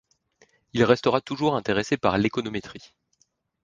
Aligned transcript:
Il 0.73 0.83
restera 0.83 1.21
toujours 1.21 1.55
intéressé 1.55 1.95
par 1.95 2.17
l'économétrie. 2.17 2.95